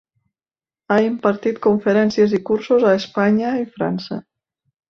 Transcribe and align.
Ha 0.95 0.97
impartit 1.07 1.59
conferències 1.67 2.35
i 2.39 2.41
cursos 2.49 2.89
a 2.93 2.97
Espanya 3.03 3.55
i 3.67 3.71
França. 3.77 4.23